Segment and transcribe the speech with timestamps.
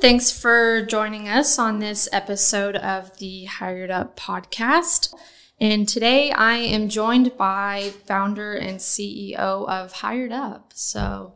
[0.00, 5.12] Thanks for joining us on this episode of the HiredUp podcast.
[5.60, 10.66] And today I am joined by founder and CEO of HiredUp.
[10.72, 11.34] So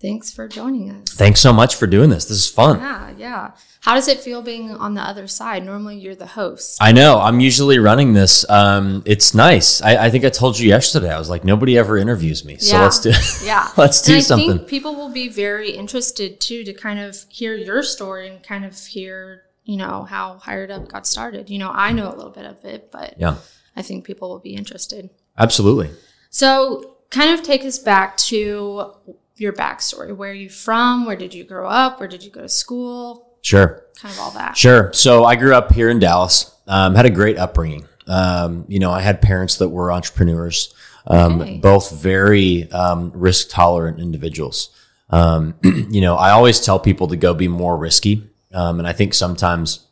[0.00, 1.08] thanks for joining us.
[1.14, 2.24] Thanks so much for doing this.
[2.26, 2.78] This is fun.
[2.78, 3.50] Yeah, yeah.
[3.80, 5.64] How does it feel being on the other side?
[5.64, 6.78] Normally you're the host.
[6.80, 7.20] I know.
[7.20, 8.48] I'm usually running this.
[8.50, 9.80] Um, it's nice.
[9.80, 11.12] I, I think I told you yesterday.
[11.12, 12.82] I was like, nobody ever interviews me, so Yeah.
[12.82, 13.12] let's do.
[13.46, 13.68] Yeah.
[13.76, 14.50] let's do and I something.
[14.58, 18.64] think people will be very interested too to kind of hear your story and kind
[18.64, 21.48] of hear, you know, how HiredUp got started.
[21.48, 23.36] You know, I know a little bit of it, but yeah,
[23.76, 25.10] I think people will be interested.
[25.38, 25.90] absolutely.
[26.30, 28.92] So, kind of take us back to
[29.40, 30.14] your backstory.
[30.16, 31.04] Where are you from?
[31.06, 32.00] Where did you grow up?
[32.00, 33.34] Where did you go to school?
[33.42, 33.84] Sure.
[33.98, 34.56] Kind of all that.
[34.56, 34.90] Sure.
[34.92, 36.52] So I grew up here in Dallas.
[36.66, 37.86] Um, had a great upbringing.
[38.08, 40.74] Um, you know, I had parents that were entrepreneurs,
[41.06, 41.58] um, Okay.
[41.58, 44.70] both very um, risk tolerant individuals.
[45.10, 48.92] Um, you know, I always tell people to go be more risky, um, and I
[48.92, 49.85] think sometimes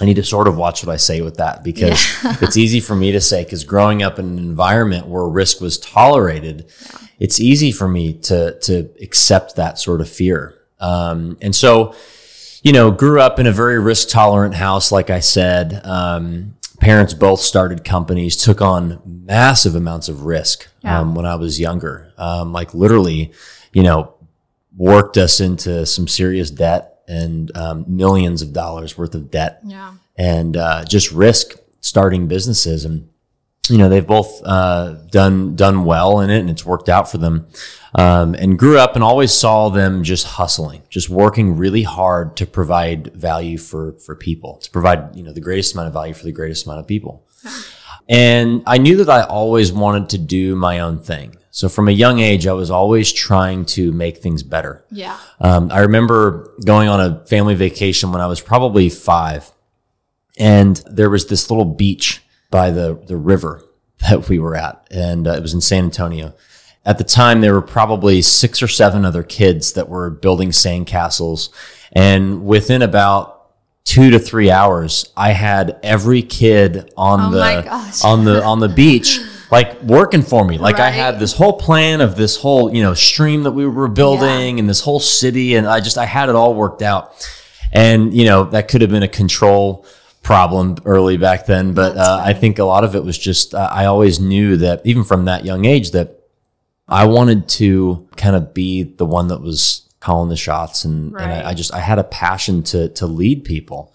[0.00, 2.04] I need to sort of watch what I say with that because
[2.42, 5.78] it's easy for me to say because growing up in an environment where risk was
[5.78, 6.66] tolerated,
[7.20, 10.58] it's easy for me to to accept that sort of fear.
[10.80, 11.94] Um, and so,
[12.62, 15.80] you know, grew up in a very risk tolerant house, like I said.
[15.86, 21.00] Um, parents both started companies, took on massive amounts of risk Yeah.
[21.00, 22.12] um, when I was younger.
[22.18, 23.32] Um, like literally,
[23.72, 24.14] you know,
[24.76, 29.60] worked us into some serious debt and um, millions of dollars worth of debt.
[29.64, 29.94] Yeah.
[30.16, 32.84] and uh, just risk starting businesses.
[32.84, 33.08] And
[33.68, 37.18] you know they've both uh, done done well in it and it's worked out for
[37.18, 37.46] them.
[37.96, 42.44] Um, and grew up and always saw them just hustling just working really hard to
[42.44, 46.24] provide value for for people to provide you know the greatest amount of value for
[46.24, 47.24] the greatest amount of people.
[48.08, 51.92] And i knew that i always wanted to do my own thing so from a
[51.92, 55.16] young age i was always trying to make things better Yeah.
[55.40, 59.50] um, I remember going on a family vacation when I was probably five,
[60.38, 63.62] and there was this little beach by the the river
[64.08, 66.34] that we were at, and uh, it was in San Antonio.
[66.86, 71.48] At the time, there were probably six or seven other kids that were building sandcastles,
[71.92, 73.30] and within about
[73.84, 77.40] two to three hours, I had every kid on Oh the
[78.04, 79.18] on the on the beach.
[79.50, 82.94] Like working for me, like I had this whole plan of this whole, you know,
[82.94, 86.34] stream that we were building and this whole city, and I just I had it
[86.34, 87.30] all worked out.
[87.72, 89.84] And you know that could have been a control
[90.22, 93.68] problem early back then, but uh, I think a lot of it was just uh,
[93.70, 96.20] I always knew that even from that young age that
[96.88, 101.32] I wanted to kind of be the one that was calling the shots, and, and
[101.32, 103.93] I, I just I had a passion to to lead people.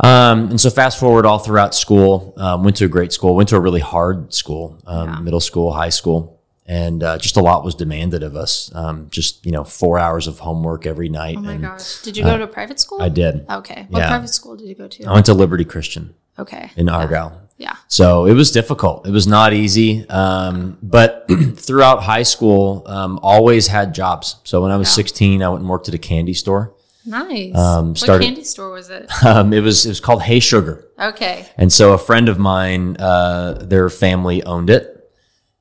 [0.00, 3.48] Um, and so fast forward all throughout school, um, went to a great school, went
[3.50, 5.18] to a really hard school, um, Yeah.
[5.20, 8.70] middle school, high school, and uh, just a lot was demanded of us.
[8.74, 11.36] Um, just you know, four hours of homework every night.
[11.38, 12.02] Oh my and gosh.
[12.02, 13.00] Did you go to a private school?
[13.00, 13.46] I did.
[13.48, 13.86] Okay.
[13.88, 14.08] What Yeah.
[14.08, 15.04] private school did you go to?
[15.04, 16.70] I went to Liberty Christian Okay.
[16.76, 17.32] in Argyle.
[17.58, 17.76] Yeah.
[17.88, 19.06] So it was difficult.
[19.06, 20.06] It was not easy.
[20.10, 24.36] Um, but throughout high school, um, always had jobs.
[24.44, 24.94] So when I was Yeah.
[24.96, 26.74] 16, I went and worked at a candy store.
[27.06, 27.54] Nice.
[27.54, 29.10] Um, what candy store was it?
[29.24, 30.84] Um, it was it was called Hey Sugar.
[30.98, 31.46] Okay.
[31.56, 34.92] And so a friend of mine, uh, their family owned it.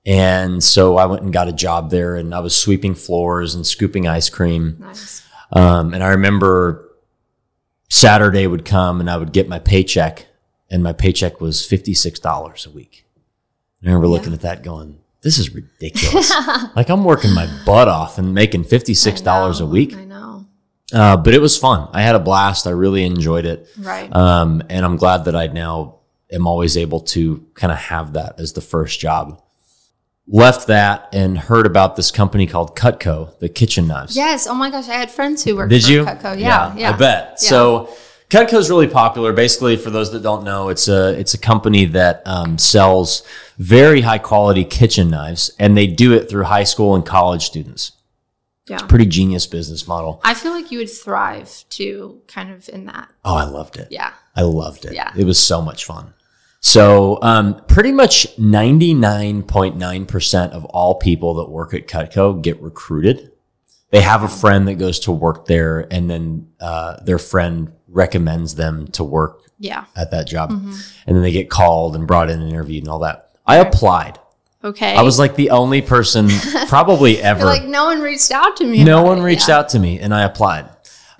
[0.06, 3.66] And so I went and got a job there and I was sweeping floors and
[3.66, 4.78] scooping ice cream.
[4.79, 5.23] Nice.
[5.51, 6.91] Um, and I remember
[7.89, 10.27] Saturday would come and I would get my paycheck
[10.69, 13.06] and my paycheck was $56 a week.
[13.81, 16.29] And I remember looking at that going, this is ridiculous.
[16.75, 19.95] like I'm working my butt off and making $56 a week.
[19.95, 20.34] I know.
[20.94, 21.90] Uh, but it was fun.
[21.94, 22.68] I had a blast.
[22.68, 23.68] I really enjoyed it.
[23.78, 24.13] Right.
[24.16, 25.96] Um, and I'm glad that I now
[26.31, 29.41] am always able to kind of have that as the first job.
[30.28, 34.16] Left that and heard about this company called Cutco, the kitchen knives.
[34.16, 34.47] yes.
[34.47, 34.90] Oh my gosh.
[34.90, 36.06] I had friends who worked Did for you?
[36.06, 36.40] Cutco.
[36.40, 36.75] Yeah.
[36.75, 36.91] Yeah.
[36.91, 37.38] I bet.
[37.41, 37.50] Yeah.
[37.50, 37.95] So
[38.29, 39.34] Cutco is really popular.
[39.34, 43.22] Basically, for those that don't know, it's a it's a company that um, sells
[43.59, 47.91] very high quality kitchen knives, and they do it through high school and college students.
[48.68, 48.80] Yeah.
[48.88, 50.20] Pretty genius business model.
[50.24, 53.12] I feel like you would thrive too, kind of in that.
[53.24, 53.89] Oh, I loved it.
[53.92, 54.12] Yeah.
[54.36, 54.94] I loved it.
[54.94, 55.12] Yeah.
[55.16, 56.13] It was so much fun.
[56.62, 63.31] So, um, pretty much 99.9% of all people that work at Cutco get recruited.
[63.92, 68.56] They have a friend that goes to work there and then, uh, their friend recommends
[68.56, 69.86] them to work Yeah.
[69.95, 70.50] at that job.
[70.51, 70.74] Mm-hmm.
[71.07, 73.30] And then they get called and brought in and interviewed and all that.
[73.45, 74.18] I applied.
[74.65, 74.95] Okay.
[74.95, 76.27] I was like the only person
[76.67, 77.45] probably ever.
[77.45, 78.83] Like, no one reached out to me.
[78.83, 79.23] No one it.
[79.23, 79.59] reached Yeah.
[79.59, 80.69] out to me, and I applied.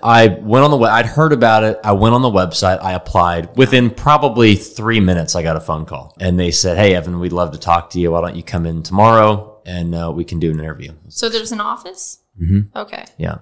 [0.02, 0.92] I went on the web.
[0.92, 1.80] I'd heard about it.
[1.82, 2.82] I went on the website.
[2.82, 3.56] I applied.
[3.56, 7.32] Within probably three minutes, I got a phone call, and they said, "Hey, Evan, we'd
[7.32, 8.10] love to talk to you.
[8.12, 11.50] Why don't you come in tomorrow and uh, we can do an interview?" So there's
[11.52, 12.18] an office?
[12.40, 12.68] Mhm.
[12.76, 13.04] Okay.
[13.16, 13.38] Yeah,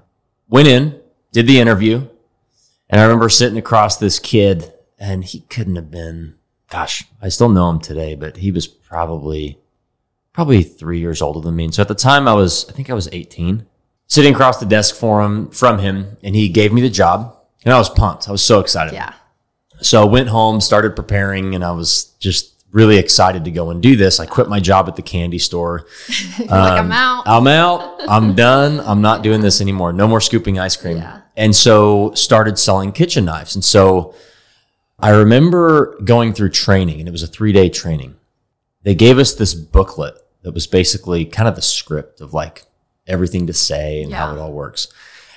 [0.49, 1.01] went in,
[1.33, 2.07] did the interview,
[2.89, 6.37] and I remember sitting across this kid, and he couldn't have been,
[6.71, 9.59] gosh, I still know him today, but he was probably,
[10.35, 11.65] probably three years older than me.
[11.65, 13.65] And so at the time, I was, I think I was 18,
[14.09, 17.35] sitting across the desk for him, from him, and he gave me the job,
[17.65, 18.29] and I was pumped.
[18.29, 18.93] I was so excited.
[18.93, 19.15] Yeah.
[19.81, 23.81] So I went home, started preparing, and I was just really excited to go and
[23.81, 24.19] do this.
[24.19, 25.87] I quit my job at the candy store.
[26.39, 27.27] like I'm out.
[27.27, 28.01] Um, I'm out.
[28.09, 28.81] I'm done.
[28.81, 29.93] I'm not doing this anymore.
[29.93, 30.99] No more scooping ice cream.
[30.99, 31.21] Yeah.
[31.37, 33.55] And so started selling kitchen knives.
[33.55, 34.15] And so
[34.99, 38.17] I remember going through training, and it was a three day training.
[38.83, 42.65] They gave us this booklet that was basically kind of the script of like
[43.07, 44.89] everything to say and how it all works.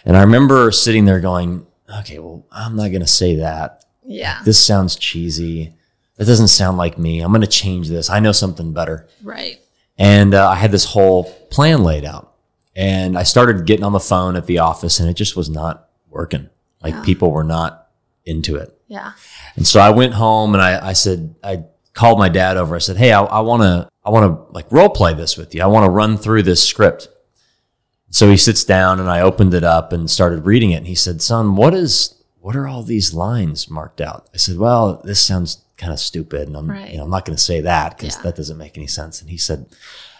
[0.06, 1.66] And I remember sitting there going,
[2.00, 4.42] okay, well, I'm not going to say that yeah.
[4.46, 5.74] this sounds cheesy.
[6.18, 7.22] That doesn't sound like me.
[7.22, 8.10] I'm going to change this.
[8.10, 9.08] I know something better.
[9.24, 9.60] Right.
[9.98, 12.34] And uh, I had this whole plan laid out.
[12.76, 15.90] And I started getting on the phone at the office, and it just was not
[16.10, 16.48] working.
[16.84, 17.04] Like Yeah.
[17.04, 17.88] people were not
[18.24, 18.80] into it.
[18.88, 19.14] Yeah.
[19.56, 21.64] And so I went home and I, I said, I
[21.94, 22.76] called my dad over.
[22.76, 25.54] I said, Hey, I, I want to, I want to like role play this with
[25.54, 25.62] you.
[25.62, 27.10] I want to run through this script.
[28.10, 30.78] So he sits down and I opened it up and started reading it.
[30.78, 34.30] And he said, Son, what is, what are all these lines marked out?
[34.34, 36.48] I said, Well, this sounds kind of stupid.
[36.48, 36.90] And I'm, Right.
[36.92, 38.22] you know, I'm not going to say that because Yeah.
[38.24, 39.20] that doesn't make any sense.
[39.20, 39.66] And he said,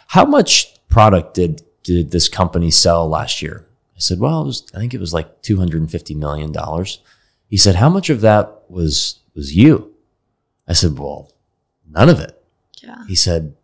[0.08, 3.66] How much product did, did this company sell last year?
[3.96, 6.54] I said, Well, it was, I think it was like $250 million.
[7.50, 9.94] He said, How much of that was, was you?
[10.68, 11.32] I said, Well,
[11.90, 12.38] none of it.
[12.84, 13.06] Yeah.
[13.08, 13.56] He said,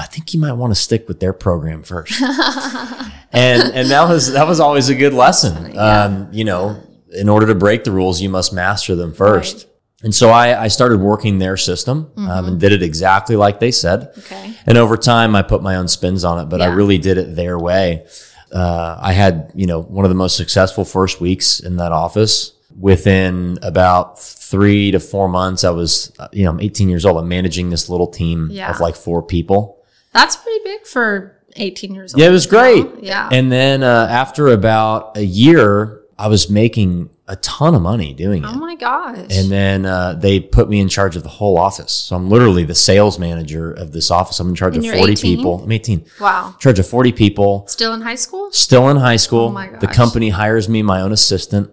[0.00, 2.20] I think you might want to stick with their program first.
[3.32, 5.72] and and that was that was always a good lesson.
[5.74, 6.04] Yeah.
[6.04, 6.82] Um, you know,
[7.12, 9.56] in order to break the rules, you must master them first.
[9.56, 9.66] Right.
[10.02, 13.70] And so I, I started working their system um, and did it exactly like they
[13.70, 14.10] said.
[14.18, 14.54] Okay.
[14.66, 17.36] And over time, I put my own spins on it, but I really did it
[17.36, 18.06] their way.
[18.50, 22.52] Uh, I had, you know, one of the most successful first weeks in that office.
[22.78, 27.18] Within about three to four months, I was, uh, you know, I'm 18 years old.
[27.18, 28.70] I'm managing this little team Yeah.
[28.70, 29.79] of like four people.
[30.12, 32.20] That's pretty big for 18 years old.
[32.20, 32.86] Yeah, it was great.
[33.00, 33.28] Yeah.
[33.30, 38.42] And then uh, after about a year, I was making a ton of money doing
[38.42, 38.46] it.
[38.48, 39.16] oh my gosh.
[39.30, 41.92] And then uh, they put me in charge of the whole office.
[41.92, 44.38] So I'm literally the sales manager of this office.
[44.40, 45.36] I'm in charge And of 40 18?
[45.36, 45.62] people.
[45.62, 46.04] I'm 18.
[46.20, 46.48] wow.
[46.48, 47.66] In charge of 40 people.
[47.68, 48.50] Still in high school?
[48.52, 49.46] Still in high school.
[49.46, 49.80] Oh my gosh.
[49.80, 51.70] The company hires me my own assistant.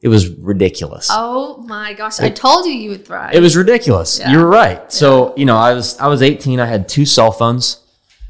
[0.00, 1.08] It was ridiculous.
[1.10, 2.20] Oh my gosh.
[2.20, 3.34] I told you you would thrive.
[3.34, 4.18] It was ridiculous.
[4.20, 4.30] Yeah.
[4.30, 4.90] You were right.
[4.92, 6.60] So, you know, I was I was 18.
[6.60, 7.84] I had two cell phones.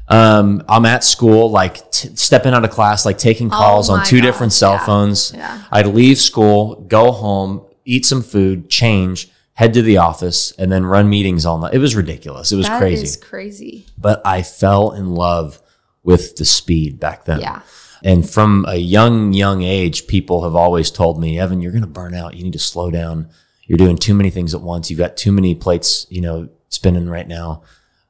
[0.07, 3.97] Um, I'm at school, like t- stepping out of class, like taking calls on Oh
[3.99, 4.85] my two gosh, different cell yeah.
[4.85, 5.31] phones.
[5.35, 5.63] Yeah.
[5.71, 10.83] I'd leave school, go home, eat some food, change, head to the office, and then
[10.87, 11.75] run meetings all night.
[11.75, 12.51] It was ridiculous.
[12.51, 13.19] It was That crazy.
[13.21, 13.85] crazy.
[13.99, 15.61] but I fell in love
[16.01, 17.41] with the speed back then.
[17.41, 17.61] Yeah.
[18.03, 21.87] And from a young, young age, people have always told me, Evan, you're going to
[21.87, 22.35] burn out.
[22.35, 23.29] You need to slow down.
[23.65, 24.89] You're doing too many things at once.
[24.89, 27.63] You've got too many plates, you know, spinning right now.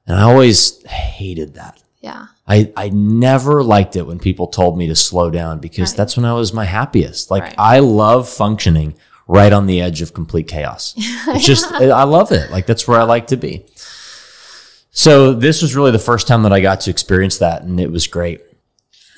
[0.07, 1.81] And I always hated that.
[2.01, 2.27] Yeah.
[2.47, 5.97] I, I never liked it when people told me to slow down because Right.
[5.97, 7.29] that's when I was my happiest.
[7.29, 7.55] Like Right.
[7.57, 8.95] I love functioning
[9.27, 10.93] right on the edge of complete chaos.
[11.27, 12.49] It's just, I love it.
[12.51, 13.65] Like that's where I like to be.
[14.91, 17.91] So this was really the first time that I got to experience that and it
[17.91, 18.41] was great.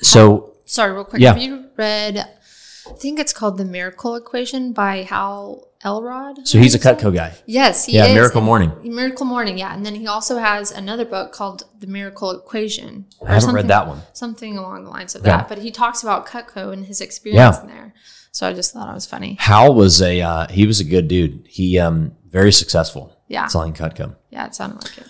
[0.02, 1.20] So Sorry, real quick.
[1.20, 1.34] Yeah.
[1.34, 6.48] Have you read, I think it's called The Miracle Equation by Hal Elrod?
[6.48, 7.34] So he's a Cutco guy.
[7.44, 8.14] Yes, he Yeah, is.
[8.14, 8.72] Miracle Morning.
[8.82, 9.74] Miracle Morning, yeah.
[9.74, 13.04] And then he also has another book called The Miracle Equation.
[13.22, 14.00] I haven't something- read that one.
[14.14, 15.30] Something along the lines of Okay.
[15.30, 15.46] that.
[15.46, 17.62] But he talks about Cutco and his experience Yeah.
[17.62, 17.94] in there.
[18.30, 19.36] So I just thought it was funny.
[19.40, 21.44] Hal was a uh, he was a good dude.
[21.46, 23.46] He um very successful Yeah.
[23.48, 24.16] selling Cutco.
[24.30, 25.04] Yeah, it sounded like it.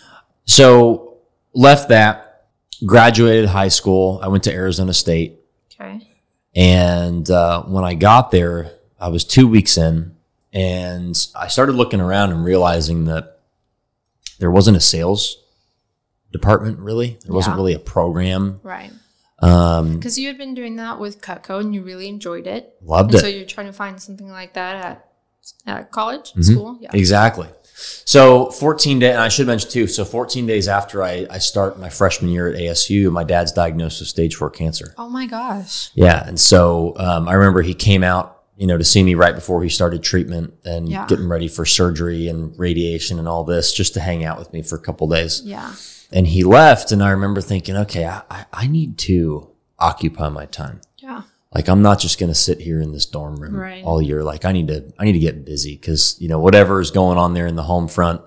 [0.44, 1.18] So
[1.54, 2.46] left that,
[2.84, 4.18] graduated high school.
[4.24, 5.38] I went to Arizona State,
[5.82, 6.08] Okay.
[6.54, 8.70] and uh, when I got there,
[9.00, 10.14] I was two weeks in,
[10.52, 13.40] and I started looking around and realizing that
[14.38, 15.38] there wasn't a sales
[16.32, 17.18] department really.
[17.24, 18.60] There wasn't really a program.
[18.62, 18.92] Right.
[19.40, 22.74] Um, Because you had been doing that with Cutco and you really enjoyed it.
[22.82, 23.20] loved And it.
[23.20, 25.08] so you're trying to find something like that at,
[25.66, 26.42] at college, Mm-hmm.
[26.42, 26.78] school.
[26.80, 26.90] Yeah.
[26.94, 27.48] Exactly.
[28.04, 29.86] So 14 days, and I should mention too.
[29.86, 34.00] So 14 days after I, I start my freshman year at ASU, my dad's diagnosed
[34.00, 34.94] with stage four cancer.
[34.98, 35.90] Oh my gosh.
[35.94, 39.34] Yeah, and so um, I remember he came out, you know, to see me right
[39.34, 41.06] before he started treatment and Yeah.
[41.06, 44.62] getting ready for surgery and radiation and all this, just to hang out with me
[44.62, 45.40] for a couple days.
[45.44, 45.72] Yeah.
[46.12, 49.48] And he left, and I remember thinking, okay, I, I- I need to
[49.78, 50.80] occupy my time.
[51.54, 53.84] Like I'm not just going to sit here in this dorm room Right.
[53.84, 54.22] all year.
[54.24, 57.18] Like I need to, I need to get busy because you know whatever is going
[57.18, 58.22] on there in the home front,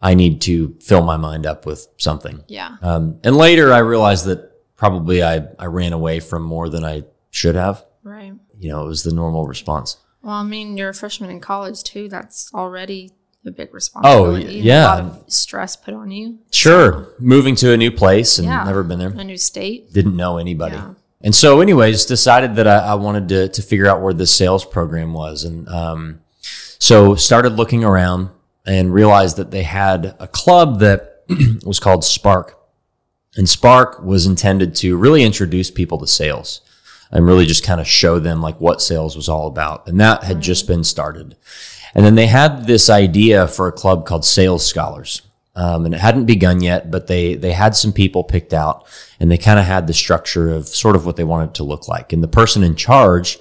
[0.00, 2.44] I need to fill my mind up with something.
[2.48, 2.76] Yeah.
[2.82, 7.04] Um, and later, I realized that probably I I ran away from more than I
[7.30, 7.84] should have.
[8.02, 8.32] Right.
[8.58, 9.98] you know, it was the normal response.
[10.22, 12.08] Well, I mean, you're a freshman in college too.
[12.08, 13.12] That's already
[13.44, 14.46] a big responsibility.
[14.46, 14.84] Oh, yeah.
[14.84, 16.38] A lot of stress put on you.
[16.50, 17.08] Sure.
[17.20, 18.64] Moving to a new place and Yeah.
[18.64, 19.10] never been there.
[19.10, 19.92] A new state.
[19.92, 20.76] Didn't know anybody.
[20.76, 20.94] Yeah.
[21.20, 24.64] And so, anyways, decided that I, I wanted to, to figure out where this sales
[24.64, 25.44] program was.
[25.44, 26.20] And um,
[26.78, 28.30] so started looking around
[28.64, 31.24] and realized that they had a club that
[31.64, 32.58] was called Spark.
[33.36, 36.60] And Spark was intended to really introduce people to sales
[37.10, 39.88] and really just kind of show them like what sales was all about.
[39.88, 41.36] And that had just been started.
[41.94, 45.22] And then they had this idea for a club called Sales Scholars.
[45.60, 48.86] Um, and it hadn't begun yet, but they, they had some people picked out
[49.18, 51.88] and they kind of had the structure of sort of what they wanted to look
[51.88, 52.12] like.
[52.12, 53.40] And the person in charge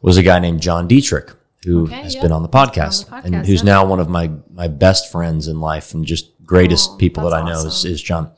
[0.00, 1.30] was a guy named John Dietrich,
[1.64, 2.22] who Okay, has yeah.
[2.22, 3.72] been on the podcast, podcast, and who's yeah.
[3.72, 7.34] now one of my, my best friends in life and just greatest Oh, people that
[7.34, 8.32] I know is, is John.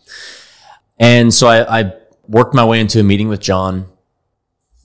[0.99, 1.93] And so I, I
[2.27, 3.87] worked my way into a meeting with John,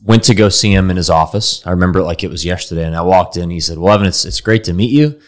[0.04, 1.66] went to go see him in his office.
[1.66, 2.86] I remember it like it was yesterday.
[2.86, 5.20] And I walked in, he said, Well, Evan, it's, it's great to meet you.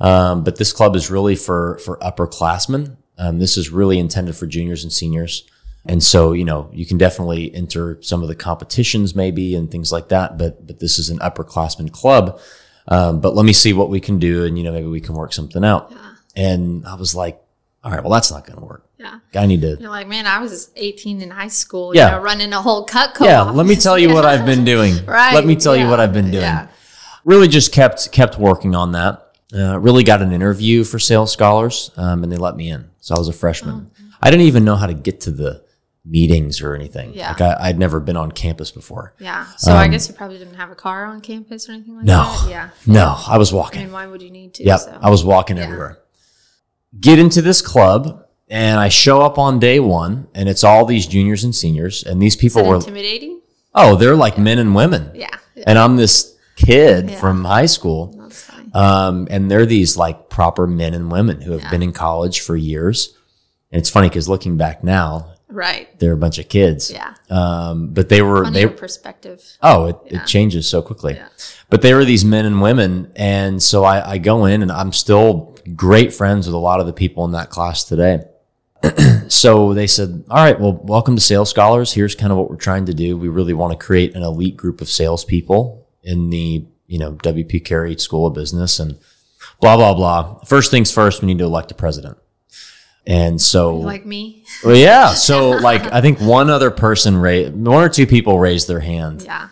[0.00, 2.96] Um, but this club is really for, for upperclassmen.
[3.18, 5.46] Um, this is really intended for juniors and seniors.
[5.86, 9.90] And so, you know, you can definitely enter some of the competitions maybe and things
[9.92, 10.38] like that.
[10.38, 12.40] But, but this is an upperclassmen club.
[12.88, 14.44] Um, but let me see what we can do.
[14.44, 15.92] And, you know, maybe we can work something out.
[16.36, 17.40] And I was like,
[17.82, 18.86] all right, well, that's not going to work.
[18.98, 19.20] Yeah.
[19.34, 22.06] I need to, You're like, man, I was 18 in high school, Yeah.
[22.10, 23.24] you know, running a whole Cutco.
[23.24, 25.04] yeah, let me tell you what I've been doing.
[25.06, 25.34] Right.
[25.34, 26.42] Let me tell you what I've been doing.
[26.42, 26.68] Yeah.
[27.24, 29.29] Really just kept kept working on that.
[29.52, 32.88] Uh, really got an interview for Sales Scholars, um, and they let me in.
[33.00, 33.90] So I was a freshman.
[34.22, 35.64] I didn't even know how to get to the
[36.04, 37.10] meetings or anything.
[37.10, 37.14] Oh.
[37.16, 37.28] Yeah.
[37.32, 39.14] Like I, I'd never been on campus before.
[39.18, 39.46] Yeah.
[39.58, 42.06] So I guess you probably didn't have a car on campus or anything like Um,
[42.06, 42.22] No.
[42.22, 42.48] that.
[42.50, 42.70] Yeah.
[42.86, 43.82] No, I was I walking.
[43.82, 44.64] mean, why would you need to?
[44.64, 44.98] Yep, So.
[45.02, 45.64] I was walking Yeah.
[45.64, 45.98] everywhere.
[47.00, 51.06] Get into this club, and I show up on day one, and it's all these
[51.06, 53.40] juniors and seniors, and these people were intimidating?
[53.74, 55.28] oh, they're like men and women, Yeah.
[55.54, 55.64] yeah.
[55.66, 57.20] and I'm this kid Yeah.
[57.20, 58.16] from high school.
[58.74, 61.70] Um, and they're these like proper men and women who have Yeah.
[61.70, 63.14] been in college for years.
[63.72, 65.88] And it's funny because looking back now, right.
[65.98, 66.90] they're a bunch of kids.
[66.90, 67.14] Yeah.
[67.30, 69.42] Um, but they were, On they, perspective.
[69.62, 70.22] oh, it, Yeah.
[70.22, 71.14] it changes so quickly.
[71.14, 71.28] Yeah.
[71.68, 73.12] But they were these men and women.
[73.16, 76.86] And so I, I go in and I'm still great friends with a lot of
[76.86, 78.22] the people in that class today.
[79.28, 81.92] so they said, all right, well, welcome to Sales Scholars.
[81.92, 83.16] Here's kind of what we're trying to do.
[83.16, 87.64] We really want to create an elite group of salespeople in the, you know, WP
[87.64, 88.98] Carey School of Business and
[89.60, 90.40] blah, blah, blah.
[90.44, 92.18] First things first, we need to elect a president.
[93.06, 94.44] And so, Like me.
[94.64, 95.14] well, yeah.
[95.14, 99.22] So like, I think one other person raised, one or two people raised their hand
[99.22, 99.48] Yeah.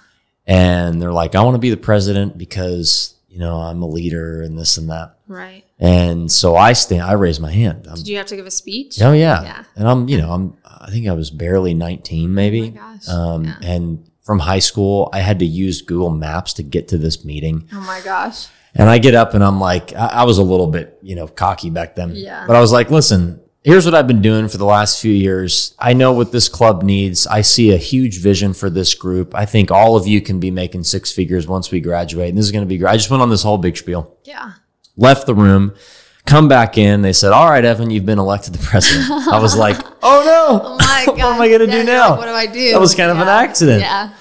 [0.47, 4.43] and they're like, I want to be the president because, you know, I'm a leader
[4.43, 5.17] and this and that.
[5.29, 5.65] Right.
[5.79, 7.87] And so I stand, I raise my hand.
[7.89, 9.01] I'm, Did you have to give a speech?
[9.01, 9.43] oh yeah.
[9.43, 9.65] Yeah.
[9.77, 12.61] And I'm, you know, I'm, I think I was barely 19 maybe.
[12.63, 13.09] Oh my gosh.
[13.09, 13.57] Um, Yeah.
[13.63, 17.67] and from high school, I had to use Google Maps to get to this meeting.
[17.73, 18.49] Oh my gosh.
[18.75, 21.27] And I get up and I'm like, I, I was a little bit, you know,
[21.27, 22.13] cocky back then.
[22.15, 22.45] Yeah.
[22.47, 25.75] But I was like, listen, here's what I've been doing for the last few years.
[25.79, 27.27] I know what this club needs.
[27.27, 29.35] I see a huge vision for this group.
[29.35, 32.29] I think all of you can be making six figures once we graduate.
[32.29, 32.91] And this is going to be great.
[32.93, 34.53] I just went on this whole big spiel, Yeah.
[34.99, 35.73] left the room,
[36.29, 37.03] come back in.
[37.03, 39.11] They said, all right, Evan, you've been elected the president.
[39.11, 40.61] I was like, oh no.
[40.65, 41.17] Oh my god.
[41.19, 42.11] what am I going to Yeah, do now?
[42.11, 42.73] like, what do I do?
[42.73, 43.81] That was kind of an accident.
[43.81, 44.13] Yeah.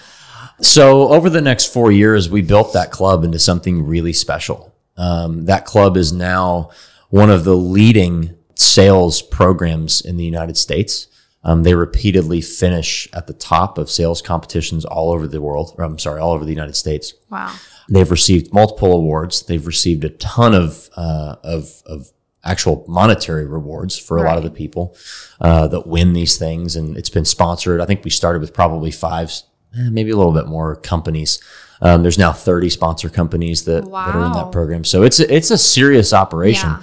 [0.62, 4.74] So over the next four years, we built that club into something really special.
[4.98, 6.72] Um, that club is now
[7.10, 11.08] one of the leading sales programs in the United States.
[11.44, 15.76] Um, they repeatedly finish at the top of sales competitions all over the world.
[15.78, 17.14] Or, I'm sorry, all over the United States.
[17.30, 17.54] Wow.
[17.90, 19.44] They've received multiple awards.
[19.44, 22.12] They've received a ton of uh, of, of
[22.44, 24.96] actual monetary rewards for a lot of the people
[25.42, 27.82] uh, that win these things, and it's been sponsored.
[27.82, 29.32] I think we started with probably five,
[29.78, 31.40] eh, maybe a little bit more companies.
[31.82, 34.84] Um, there's now 30 sponsor companies that, that are in that program.
[34.84, 36.82] So it's a, it's a serious operation, Yeah.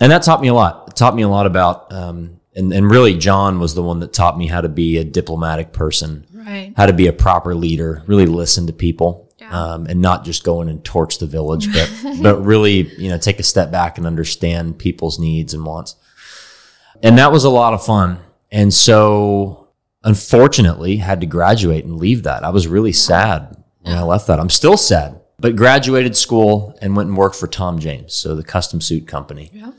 [0.00, 0.88] and that taught me a lot.
[0.88, 1.92] It taught me a lot about.
[1.92, 5.04] Um, and, and really, John was the one that taught me how to be a
[5.04, 6.72] diplomatic person Right.
[6.76, 9.72] how to be a proper leader, really listen to people, Yeah.
[9.74, 11.90] um, and not just go in and torch the village, but
[12.22, 15.96] but really, you know, take a step back and understand people's needs and wants.
[17.02, 18.18] And that was a lot of fun.
[18.50, 19.68] And so,
[20.04, 22.44] unfortunately, had to graduate and leave that.
[22.44, 24.40] I was really sad when I left that.
[24.40, 28.44] I'm still sad, but graduated school and went and worked for Tom James, so the
[28.44, 29.72] custom suit company Yeah.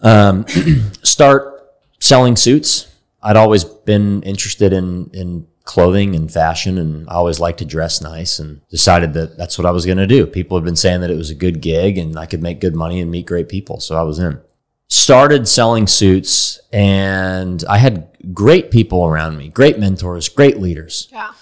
[0.00, 0.44] um,
[1.02, 2.88] start selling suits.
[3.22, 8.00] I'd always been interested in in clothing and fashion, and I always liked to dress
[8.00, 8.38] nice.
[8.38, 10.26] And decided that that's what I was going to do.
[10.26, 12.74] People had been saying that it was a good gig, and I could make good
[12.74, 14.40] money and meet great people, so I was in.
[14.88, 21.08] Started selling suits, and I had great people around me, great mentors, great leaders.
[21.10, 21.32] Yeah.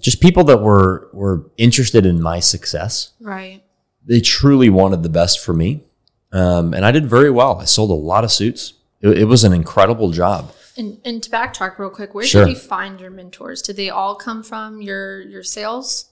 [0.00, 3.12] just people that were were interested in my success.
[3.20, 3.62] Right.
[4.04, 5.84] They truly wanted the best for me,
[6.32, 7.60] um, and I did very well.
[7.60, 8.72] I sold a lot of suits.
[9.00, 10.52] It, it was an incredible job.
[10.78, 12.44] And, and to backtrack real quick, where Sure.
[12.44, 13.60] did you find your mentors?
[13.62, 16.06] Did they all come from your your sales?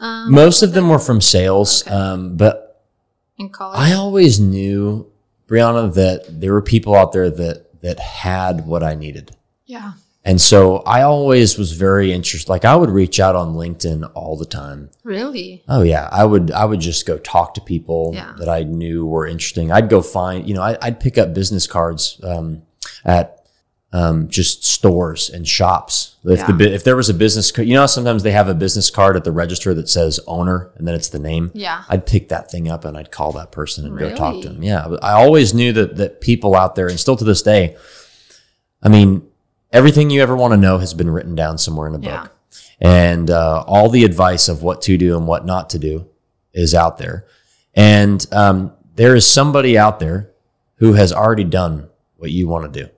[0.00, 2.84] Um, Most of them were from sales, um, but
[3.38, 3.78] in college.
[3.80, 5.10] I always knew,
[5.48, 9.36] Brieonna, that there were people out there that that had what I needed.
[9.66, 9.92] yeah.
[10.24, 12.48] And so I always was very interested.
[12.50, 14.90] Like I would reach out on LinkedIn all the time.
[15.04, 15.62] Really?
[15.68, 16.50] Oh yeah, I would.
[16.50, 18.32] I would just go talk to people Yeah.
[18.38, 19.70] that I knew were interesting.
[19.70, 20.48] I'd go find.
[20.48, 22.62] You know, I, I'd pick up business cards um,
[23.04, 23.35] at
[23.96, 26.16] um, just stores and shops.
[26.24, 26.58] If the Yeah.
[26.58, 29.24] bu- if there was a business, you know, sometimes they have a business card at
[29.24, 31.50] the register that says owner and then it's the name.
[31.54, 31.82] Yeah.
[31.88, 34.54] I'd pick that thing up and I'd call that person and go talk to Really?
[34.54, 34.62] them.
[34.62, 37.76] Yeah, I always knew that that people out there, and still to this day,
[38.82, 39.22] I mean,
[39.72, 42.30] everything you ever want to know has been written down somewhere in a book,
[42.80, 43.08] Yeah.
[43.12, 46.06] and uh, all the advice of what to do and what not to do
[46.52, 47.24] is out there.
[47.74, 50.30] And um, there is somebody out there
[50.76, 52.90] who has already done what you want to do,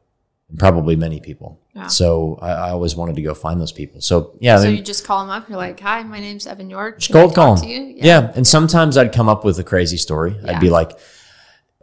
[0.50, 1.60] and probably many people.
[1.74, 1.86] Yeah.
[1.88, 4.00] So I, I always wanted to go find those people.
[4.00, 5.48] So yeah, So you just call them up.
[5.48, 7.68] You're like, "Hi, my name's Evan York." just Can cold call talk 'em.
[7.70, 8.32] to you?" Yeah.
[8.34, 10.36] And sometimes I'd come up with a crazy story.
[10.42, 10.52] Yeah.
[10.52, 10.92] I'd be like,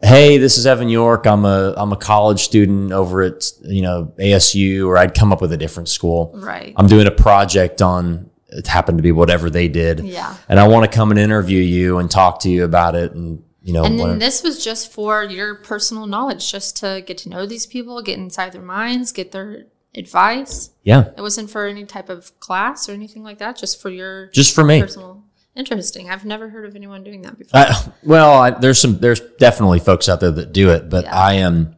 [0.02, 1.26] Hey, this is Evan York.
[1.26, 5.42] I'm a I'm a college student over at you know ASU, or I'd come up
[5.42, 6.32] with a different school.
[6.36, 6.74] Right.
[6.76, 10.02] I'm doing a project on it happened to be whatever they did.
[10.02, 10.36] Yeah.
[10.50, 13.42] And I want to come and interview you and talk to you about it and
[13.66, 17.30] you know And then this was just for your personal knowledge, just to get to
[17.30, 20.70] know these people, get inside their minds, get their advice.
[20.84, 21.06] yeah.
[21.18, 24.54] It wasn't for any type of class or anything like that, just for your Just
[24.56, 24.82] for me.
[24.82, 25.24] personal.
[25.56, 26.10] Interesting.
[26.10, 27.60] I've never heard of anyone doing that before.
[27.62, 31.16] I, well, I, there's some, there's definitely folks out there that do it, but Yeah.
[31.18, 31.76] I am,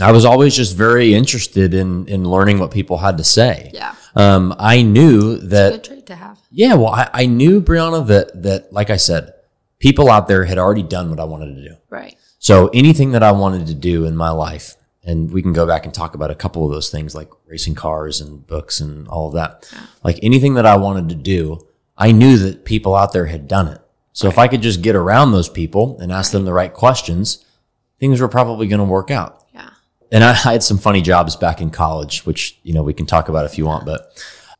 [0.00, 3.70] I was always just very interested in in learning what people had to say.
[3.74, 3.94] yeah.
[4.16, 6.38] Um, I knew that Good trait to have.
[6.50, 9.34] Yeah, well, I, I knew Brieonna that that like I said,
[9.82, 11.74] people out there had already done what I wanted to do.
[11.90, 12.16] Right.
[12.38, 15.84] So anything that I wanted to do in my life, and we can go back
[15.84, 19.26] and talk about a couple of those things like racing cars and books and all
[19.26, 19.68] of that.
[19.72, 19.80] Yeah.
[20.04, 21.66] Like anything that I wanted to do,
[21.98, 23.80] I knew that people out there had done it.
[24.12, 27.44] So if I could just get around those people and ask them the right questions,
[27.98, 29.70] things were probably going to work out Yeah.
[30.12, 33.06] and I, I had some funny jobs back in college, which you know we can
[33.06, 33.84] talk about if you want.
[33.84, 34.00] But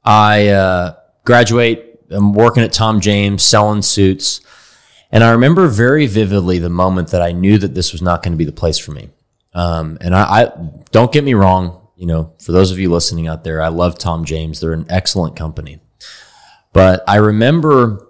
[0.05, 0.94] I uh,
[1.25, 2.01] graduate.
[2.11, 4.40] I'm working at Tom James, selling suits,
[5.12, 8.33] and I remember very vividly the moment that I knew that this was not going
[8.33, 9.11] to be the place for me.
[9.53, 10.53] Um, and I, I
[10.90, 11.79] don't get me wrong.
[11.96, 14.59] You know, for those of you listening out there, I love Tom James.
[14.59, 15.81] They're an excellent company.
[16.72, 18.09] But I remember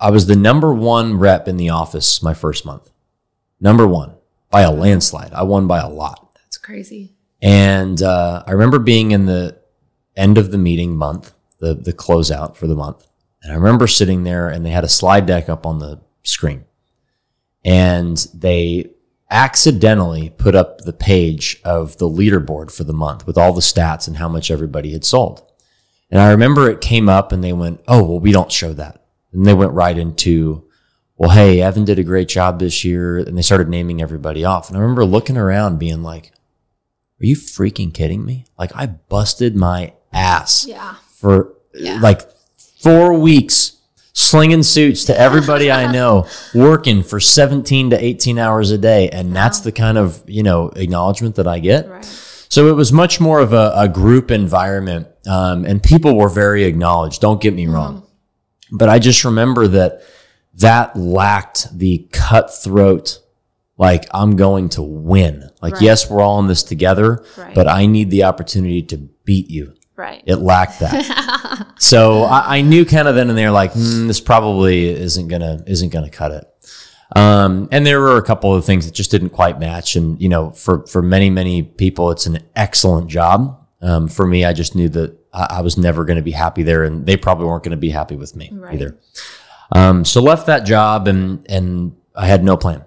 [0.00, 2.90] I was the number one rep in the office my first month.
[3.60, 4.14] Number one
[4.50, 5.32] by a landslide.
[5.32, 6.34] I won by a lot.
[6.34, 7.14] That's crazy.
[7.42, 9.58] And uh, I remember being in the
[10.16, 13.06] end of the meeting month, the the closeout for the month,
[13.42, 16.64] and I remember sitting there, and they had a slide deck up on the screen,
[17.64, 18.90] and they
[19.30, 24.06] accidentally put up the page of the leaderboard for the month with all the stats
[24.06, 25.42] and how much everybody had sold.
[26.10, 29.04] And I remember it came up, and they went, "Oh, well, we don't show that."
[29.32, 30.64] And they went right into,
[31.16, 34.68] "Well, hey, Evan did a great job this year," and they started naming everybody off.
[34.68, 36.32] And I remember looking around, being like.
[37.18, 38.44] Are you freaking kidding me?
[38.58, 40.96] Like I busted my ass Yeah.
[41.14, 41.98] for Yeah.
[42.02, 42.20] like
[42.82, 43.72] four weeks
[44.18, 49.10] slinging suits to everybody I know, working for 17 to 18 hours a day.
[49.10, 51.86] And that's the kind of, you know, acknowledgement that I get.
[51.86, 52.02] Right.
[52.48, 55.06] So it was much more of a, a group environment.
[55.28, 57.20] Um, and people were very acknowledged.
[57.20, 58.06] Don't get me wrong.
[58.72, 60.00] But I just remember that
[60.54, 63.18] that lacked the cutthroat,
[63.76, 65.50] like I'm going to win.
[65.60, 65.82] Like, Right.
[65.82, 67.54] yes, we're all in this together, Right.
[67.54, 69.74] but I need the opportunity to beat you.
[69.96, 70.22] Right.
[70.26, 71.72] It lacked that.
[71.78, 75.62] so I, I knew kind of then and there, like, hmm, this probably isn't gonna
[75.66, 76.44] isn't gonna cut it.
[77.14, 79.96] Um, and there were a couple of things that just didn't quite match.
[79.96, 83.58] And you know, for for many many people, it's an excellent job.
[83.80, 86.62] Um, for me, I just knew that I, I was never going to be happy
[86.62, 88.74] there, and they probably weren't going to be happy with me Right.
[88.74, 88.98] either.
[89.72, 92.82] Um, so left that job, and and I had no plan,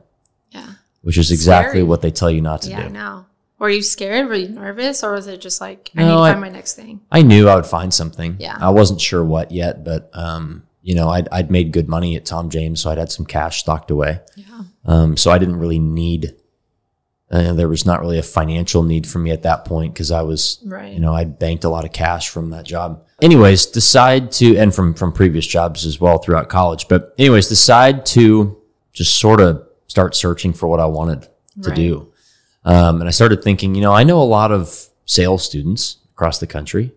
[0.52, 0.68] Yeah.
[1.02, 1.84] which is exactly Scary.
[1.84, 2.74] what they tell you not to do.
[2.74, 2.94] Yeah, I do.
[2.94, 3.26] know.
[3.60, 4.28] Were you scared?
[4.28, 5.04] Were you nervous?
[5.04, 7.02] Or was it just like, I need to I- find my next thing?
[7.12, 8.38] I knew I would find something.
[8.40, 8.58] Yeah.
[8.60, 12.26] I wasn't sure what yet, but um, you know, I'd, I'd made good money at
[12.26, 14.22] Tom James, so I'd had some cash stocked away.
[14.38, 14.62] Yeah.
[14.86, 16.36] Um, so I didn't really need.
[17.32, 20.22] Uh, there was not really a financial need for me at that point because I
[20.24, 20.92] was, Right.
[20.94, 23.04] you know, I banked a lot of cash from that job.
[23.22, 26.88] Anyways, decide to, and from from previous jobs as well throughout college.
[26.88, 28.58] But anyways, decide to
[28.94, 31.24] just sort of start searching for what I wanted
[31.62, 31.76] to Right.
[31.76, 32.09] do.
[32.70, 36.40] Um, and I started thinking, you know, I know a lot of sales students across
[36.40, 36.92] the country.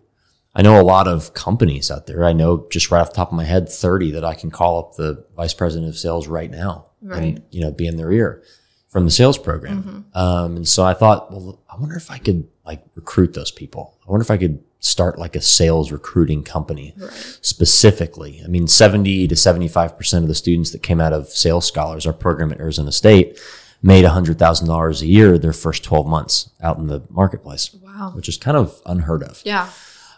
[0.55, 2.23] I know a lot of companies out there.
[2.25, 4.77] I know just right off the top of my head, 30 that I can call
[4.79, 7.23] up the vice president of sales right now Right.
[7.23, 8.43] and, you know, be in their ear
[8.89, 10.05] from the sales program.
[10.13, 13.97] Um, and so I thought, well, I wonder if I could like recruit those people.
[14.07, 17.11] I wonder if I could start like a sales recruiting company Right.
[17.41, 18.41] specifically.
[18.43, 22.13] I mean, 70 to 75% of the students that came out of Sales Scholars, our
[22.13, 23.39] program at Arizona State,
[23.85, 28.13] made $100,000 a year their first 12 months out in the marketplace, Wow.
[28.15, 29.41] which is kind of unheard of.
[29.45, 29.69] Yeah.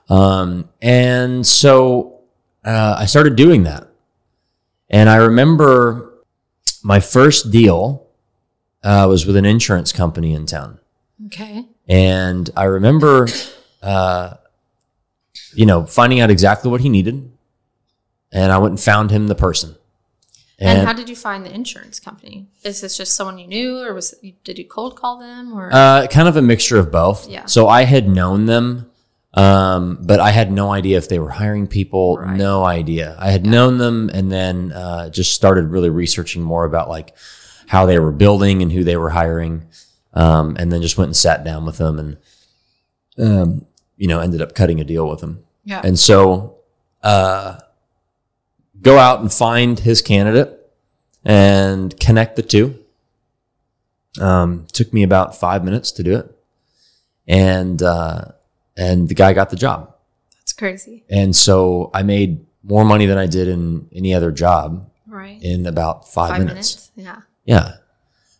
[0.07, 2.19] Um, and so
[2.63, 3.87] uh, I started doing that.
[4.89, 6.13] And I remember
[6.83, 8.05] my first deal
[8.83, 10.79] uh, was with an insurance company in town.
[11.25, 11.65] Okay.
[11.87, 13.27] And I remember,
[13.81, 14.35] uh,
[15.55, 17.31] you know, finding out exactly what he needed.
[18.31, 19.75] And I went and found him the person.
[20.57, 22.47] And, how did you find the insurance company?
[22.63, 26.07] Is this just someone you knew, or was did you cold call them, or Uh,
[26.07, 27.27] kind of a mixture of both.
[27.27, 27.45] Yeah.
[27.45, 28.89] So I had known them,
[29.33, 32.17] um, but I had no idea if they were hiring people.
[32.17, 32.37] Right.
[32.37, 33.17] No idea.
[33.19, 37.15] I had known them, and then uh, just started really researching more about like
[37.67, 39.65] how they were building and who they were hiring,
[40.13, 42.17] um, and then just went and sat down with them, and
[43.17, 43.65] um,
[43.97, 45.43] you know ended up cutting a deal with them.
[45.65, 46.55] yeah, And so,
[47.03, 47.57] uh,
[48.85, 50.57] go out and find his candidate
[51.25, 52.79] and connect the two.
[54.21, 56.33] Um, took me about five minutes to do it,
[57.27, 58.21] and uh,
[58.77, 59.93] and the guy got the job.
[60.39, 64.89] that's crazy, And so I made more money than I did in any other job
[65.05, 65.37] right?
[65.43, 66.91] in about five, minutes.
[66.95, 67.73] Yeah, Yeah.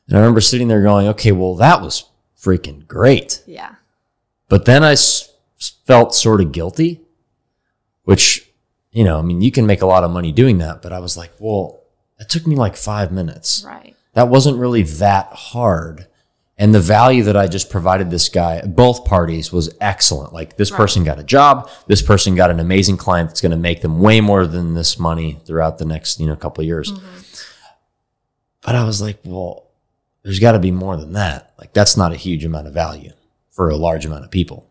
[0.07, 2.05] And I remember sitting there going, okay, well, that was
[2.39, 3.41] freaking great.
[3.47, 3.75] yeah,
[4.49, 5.29] But then I s-
[5.85, 7.01] felt sort of guilty,
[8.03, 8.44] which,
[8.95, 10.99] you know, I mean, you can make a lot of money doing that, but I
[10.99, 11.81] was like, well,
[12.17, 13.63] it took me like five minutes.
[13.67, 13.93] right.
[14.13, 16.07] That wasn't really that hard.
[16.57, 20.31] And the value that I just provided this guy, both parties, was excellent.
[20.31, 20.77] Like this Right.
[20.77, 23.99] person got a job, this person got an amazing client that's going to make them
[23.99, 26.89] way more than this money throughout the next, you know, couple of years.
[26.93, 27.19] Mm-hmm.
[28.65, 29.67] But I was like, well,
[30.23, 31.53] there's got to be more than that.
[31.59, 33.11] Like that's not a huge amount of value
[33.51, 34.69] for a large amount of people.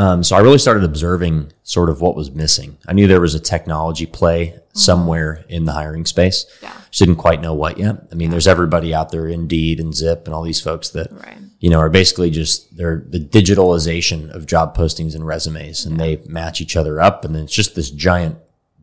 [0.00, 2.78] Um, so I really started observing sort of what was missing.
[2.88, 6.46] I knew there was a technology play somewhere in the hiring space.
[6.62, 6.72] Yeah.
[6.90, 7.96] Just didn't quite know what yet.
[8.10, 11.36] I mean, there's everybody out there, Indeed and Zip, and all these folks that Right.
[11.58, 16.22] you know are basically just they're the digitalization of job postings and resumes, and they
[16.26, 18.38] match each other up, and then it's just this giant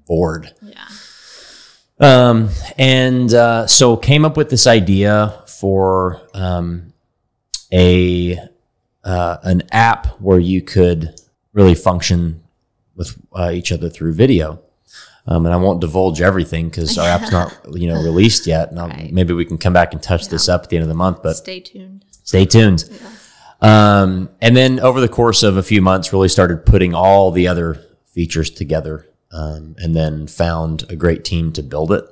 [0.06, 0.54] board.
[0.62, 0.88] Yeah.
[2.00, 6.94] Um, and uh, so came up with this idea for um,
[7.74, 8.38] a
[9.08, 11.16] uh, an app where you could
[11.54, 12.44] really function
[12.96, 14.60] with uh, each other through video.
[15.30, 18.70] Um, and I won't divulge everything because our app's not you know released yet.
[18.72, 19.12] And Right.
[19.12, 21.22] maybe we can come back and touch this up at the end of the month.
[21.24, 22.06] But Stay tuned.
[22.24, 22.84] stay tuned.
[23.62, 27.48] Um, and then over the course of a few months, really started putting all the
[27.48, 27.82] other
[28.14, 32.04] features together, um, and then found a great team to build it.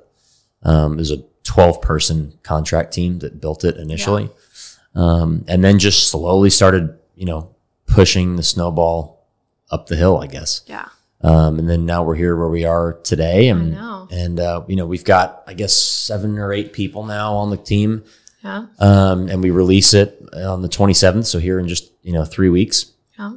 [0.64, 4.30] Um, there's a 12 person contract team that built it initially,
[4.96, 7.56] um, and then just slowly started, you know,
[7.88, 9.28] pushing the snowball
[9.72, 10.62] up the hill, I guess.
[10.68, 10.88] Yeah.
[11.22, 13.76] Um, and then now we're here where we are today, and
[14.12, 17.58] and uh, you know we've got I guess seven or eight people now on the
[17.58, 18.04] team
[18.44, 18.68] Yeah.
[18.80, 21.26] um, and we release it on the 27th.
[21.26, 23.34] So here in just you know three weeks, Yeah.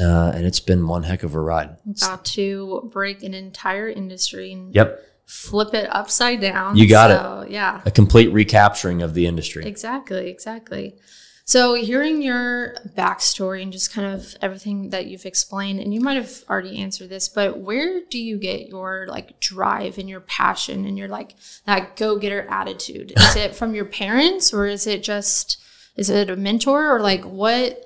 [0.00, 1.76] uh, and it's been one heck of a ride.
[2.02, 6.76] About to break an entire industry and Yep, flip it upside down.
[6.76, 7.52] You got so, it.
[7.52, 7.82] Yeah.
[7.86, 9.64] a complete recapturing of the industry.
[9.64, 10.96] Exactly, exactly.
[11.44, 16.16] So, hearing your backstory and just kind of everything that you've explained, and you might
[16.16, 20.84] have already answered this, but where do you get your like drive and your passion
[20.84, 23.12] and your like that go getter attitude?
[23.16, 25.60] Is it from your parents or is it just,
[25.96, 27.84] is it a mentor or like what,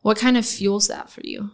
[0.00, 1.50] what kind of fuels that for you?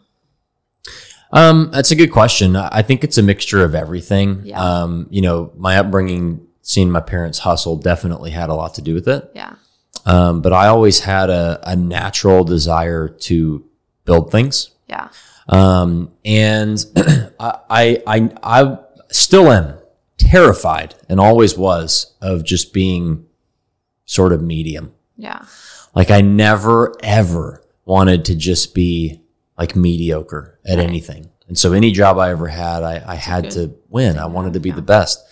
[1.35, 2.55] Um, that's a good question.
[2.55, 4.43] I think it's a mixture of everything.
[4.45, 4.63] Yeah.
[4.63, 8.95] Um, you know, my upbringing, seeing my parents hustle, definitely had a lot to do
[8.95, 9.31] with it.
[9.35, 9.57] Yeah.
[10.07, 13.65] Um, but I always had a, a natural desire to
[14.05, 14.71] build things.
[14.89, 15.09] Yeah.
[15.49, 16.85] Um, and
[17.41, 18.79] I, I, I, I
[19.11, 19.79] still am
[20.19, 23.27] terrified and always was of just being
[24.05, 24.95] sort of medium.
[25.17, 25.45] Yeah.
[25.97, 29.21] Like I never ever wanted to just be
[29.59, 30.89] like mediocre at Right.
[30.89, 31.31] anything.
[31.49, 34.19] And so any job I ever had, I, I had to win.
[34.19, 34.77] I wanted to be yeah.
[34.77, 35.23] the best.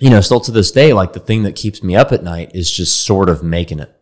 [0.00, 2.52] You know, still to this day, like the thing that keeps me up at night
[2.54, 3.94] is just sort of making it.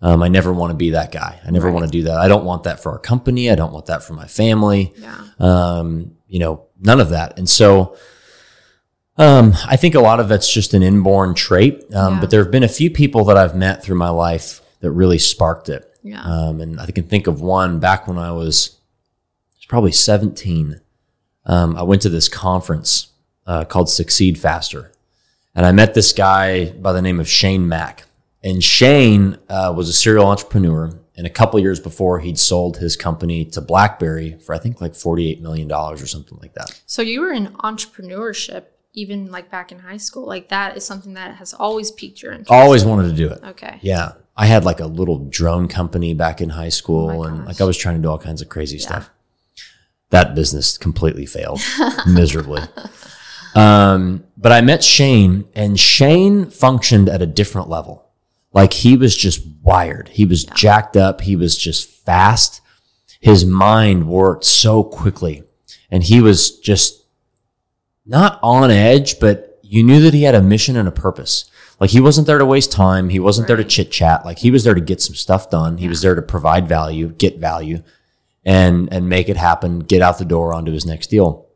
[0.00, 1.40] Um, I never want to be that guy.
[1.44, 1.74] I never Right.
[1.74, 2.18] want to do that.
[2.18, 3.50] I don't want that for our company.
[3.50, 5.16] I don't want that for my family Yeah.
[5.40, 7.36] um, you know, none of that.
[7.38, 7.96] And so,
[9.16, 11.82] um, I think a lot of that's just an inborn trait.
[11.94, 12.20] Um, Yeah.
[12.20, 15.18] but there have been a few people that I've met through my life that really
[15.18, 15.87] sparked it.
[16.02, 16.22] Yeah.
[16.22, 18.78] Um, and I can think of one back when I was
[19.56, 20.80] was probably 17.
[21.44, 23.08] Um, I went to this conference
[23.46, 24.92] uh, called Succeed Faster.
[25.54, 28.04] And I met this guy by the name of Shane Mack.
[28.44, 30.92] And Shane uh, was a serial entrepreneur.
[31.16, 34.92] And a couple years before, he'd sold his company to BlackBerry for, I think, like
[34.92, 36.80] $48 million or something like that.
[36.86, 40.26] So you were in entrepreneurship even like back in high school.
[40.26, 42.50] Like that is something that has always piqued your interest.
[42.50, 43.42] Always wanted to do it.
[43.44, 43.78] Okay.
[43.82, 44.12] Yeah.
[44.38, 47.64] I had like a little drone company back in high school Oh and like I
[47.64, 49.10] was trying to do all kinds of crazy stuff.
[50.10, 51.60] That business completely failed
[52.06, 52.62] miserably.
[53.56, 58.08] Um, but I met Shane and Shane functioned at a different level.
[58.52, 60.08] Like he was just wired.
[60.10, 61.22] He was jacked up.
[61.22, 62.60] He was just fast.
[63.20, 65.42] His mind worked so quickly
[65.90, 67.04] and he was just
[68.06, 71.50] not on edge, but you knew that he had a mission and a purpose.
[71.80, 73.08] Like he wasn't there to waste time.
[73.08, 74.24] He wasn't there to chit chat.
[74.24, 75.78] Like he was there to get some stuff done.
[75.78, 77.82] He was there to provide value, get value
[78.44, 81.46] and, and make it happen, get out the door onto his next deal.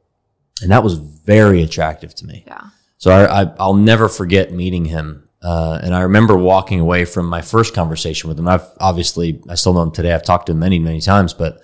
[0.61, 2.45] And that was very attractive to me.
[2.47, 2.63] Yeah.
[2.99, 5.29] So I, I, I'll never forget meeting him.
[5.43, 8.47] Uh, and I remember walking away from my first conversation with him.
[8.47, 10.13] I've obviously, I still know him today.
[10.13, 11.61] I've talked to him many, many times, but,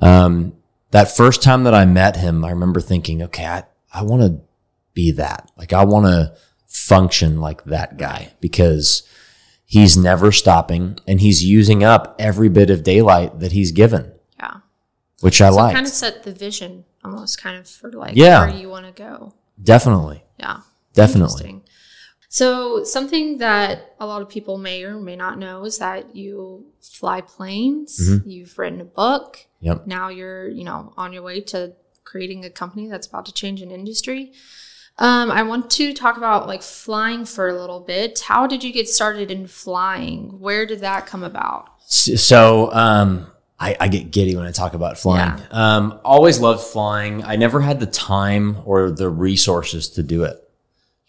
[0.00, 0.54] um,
[0.90, 4.40] that first time that I met him, I remember thinking, okay, I, I want to
[4.92, 5.50] be that.
[5.56, 6.36] Like I want to
[6.74, 9.04] function like that guy because
[9.64, 14.56] he's never stopping and he's using up every bit of daylight that he's given, Yeah.
[15.20, 15.74] which I So like.
[15.74, 18.46] kind of set the vision almost kind of for like Yeah.
[18.46, 19.34] where you want to go.
[19.62, 20.24] Definitely.
[20.38, 20.60] Yeah.
[20.94, 21.62] Definitely.
[22.28, 26.66] So, something that a lot of people may or may not know is that you
[26.80, 28.28] fly planes, Mm-hmm.
[28.28, 29.46] you've written a book.
[29.60, 29.86] Yep.
[29.86, 33.62] Now you're, you know, on your way to creating a company that's about to change
[33.62, 34.32] an industry.
[34.98, 38.20] Um, I want to talk about like flying for a little bit.
[38.20, 40.40] How did you get started in flying?
[40.40, 41.68] Where did that come about?
[41.86, 43.26] So, um,
[43.58, 45.40] I, I get giddy when I talk about flying.
[45.50, 47.22] Um, always loved flying.
[47.24, 50.36] I never had the time or the resources to do it.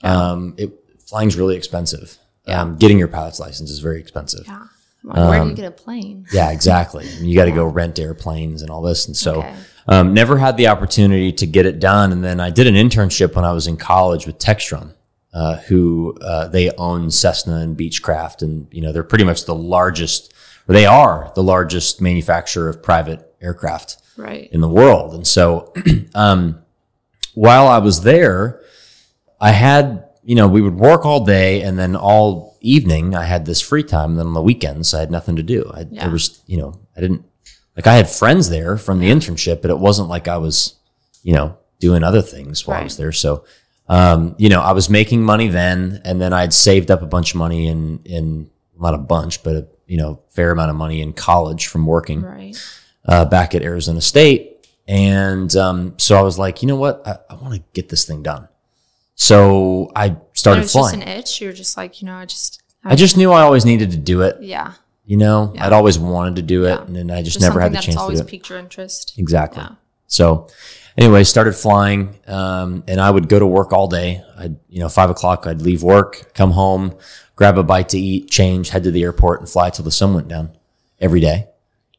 [0.03, 0.71] Um, it
[1.07, 2.17] flying's really expensive.
[2.47, 2.61] Yeah.
[2.61, 4.45] Um, getting your pilot's license is very expensive.
[4.45, 4.67] Yeah.
[5.05, 6.25] Like, where Um, do you get a plane?
[6.33, 7.05] Yeah, exactly.
[7.21, 9.05] You got to go rent airplanes and all this.
[9.07, 9.53] And so, Okay.
[9.87, 12.11] um, never had the opportunity to get it done.
[12.11, 14.93] And then I did an internship when I was in college with Textron,
[15.33, 19.53] uh, who uh, they own Cessna and Beechcraft, and you know they're pretty much the
[19.55, 20.33] largest,
[20.67, 24.49] or they are the largest manufacturer of private aircraft Right.
[24.51, 25.13] in the world.
[25.13, 25.73] And so,
[26.15, 26.59] um,
[27.33, 28.61] while I was there,
[29.41, 33.45] I had, you know, we would work all day and then all evening I had
[33.45, 34.11] this free time.
[34.11, 35.69] And then on the weekends, I had nothing to do.
[35.73, 36.03] I, Yeah.
[36.03, 37.23] There was, you know, I didn't,
[37.75, 40.75] like, I had friends there from the internship, but it wasn't like I was,
[41.23, 43.11] you know, doing other things while I was there.
[43.11, 43.43] So,
[43.89, 47.31] um, you know, I was making money then, and then I'd saved up a bunch
[47.33, 48.49] of money in, in
[48.79, 52.21] not a bunch, but a, you know, fair amount of money in college from working
[52.21, 52.57] Right.
[53.05, 54.67] uh, back at Arizona State.
[54.87, 57.05] And um, so I was like, you know what?
[57.05, 58.47] I, I want to get this thing done.
[59.15, 60.17] So I
[60.53, 61.41] And it started was just an itch.
[61.41, 63.97] You were just like, you know, I just, I just knew I always needed to
[63.97, 64.37] do it.
[64.41, 64.73] yeah.
[65.07, 65.67] You know, Yeah.
[65.67, 66.81] I'd always wanted to do it, Yeah.
[66.85, 68.29] and then I just Just never had the that's chance to always do it.
[68.29, 69.13] piqued your interest.
[69.17, 69.61] Exactly.
[69.61, 69.75] Yeah.
[70.07, 70.47] So,
[70.97, 74.23] anyway, started flying, um, and I would go to work all day.
[74.35, 76.95] I'd, you know, five o'clock, I'd leave work, come home,
[77.35, 80.15] grab a bite to eat, change, head to the airport, and fly till the sun
[80.15, 80.51] went down
[80.99, 81.49] every day.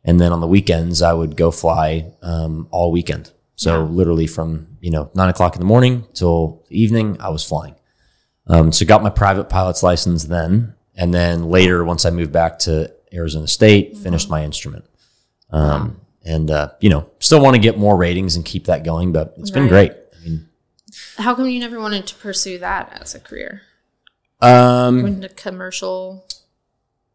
[0.04, 3.30] And then on the weekends, I would go fly um, all weekend.
[3.54, 3.88] So Yeah.
[3.90, 7.74] literally from you know nine o'clock in the morning till the evening, I was flying.
[8.48, 12.58] Um, so got my private pilot's license then, and then later, once I moved back
[12.60, 14.84] to Arizona State, finished my instrument.
[15.50, 19.12] Um, and uh, you know, still want to get more ratings and keep that going,
[19.12, 19.92] but it's been great.
[19.92, 20.48] I mean,
[21.18, 23.62] How come you never wanted to pursue that as a career?
[24.40, 26.26] um, Go into commercial,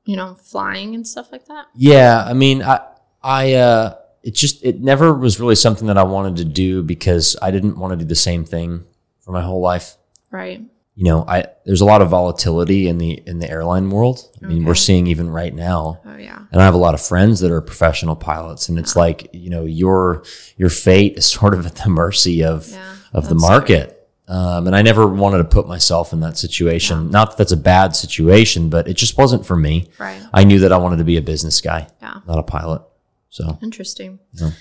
[0.06, 1.66] you know, flying and stuff like that?
[1.76, 2.82] yeah, I mean, I,
[3.22, 7.36] I, uh, it just, it never was really something that I wanted to do because
[7.42, 8.84] I didn't want to do the same thing
[9.20, 9.98] for my whole life.
[10.32, 10.62] Right.
[10.96, 14.30] You know, I, there's a lot of volatility in the, in the airline world.
[14.44, 16.44] I mean, we're seeing even right now, Oh, yeah.
[16.52, 19.50] and I have a lot of friends that are professional pilots, and it's like you
[19.50, 20.24] know your
[20.58, 23.98] your fate is sort of at the mercy of Yeah, of the market.
[24.28, 27.10] Um, and I never wanted to put myself in that situation.
[27.10, 29.90] Not that that's a bad situation, but it just wasn't for me.
[29.98, 30.22] Right.
[30.34, 32.20] I knew that I wanted to be a business guy, Yeah.
[32.28, 32.82] not a pilot.
[33.30, 34.20] So Interesting.
[34.34, 34.52] Yeah.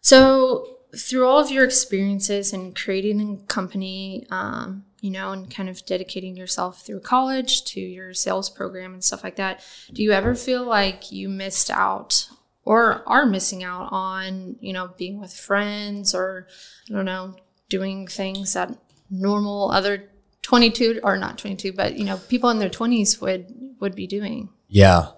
[0.00, 5.68] So, through all of your experiences in creating a company, um, you know, and kind
[5.68, 10.10] of dedicating yourself through college to your sales program and stuff like that, do you
[10.10, 12.28] ever feel like you missed out
[12.64, 16.48] or are missing out on, you know, being with friends or,
[16.90, 17.36] I don't know,
[17.68, 18.76] doing things that
[19.08, 20.10] normal other
[20.42, 24.48] 22 or not 22, but, you know, people in their 20s would would be doing?
[24.68, 25.10] yeah,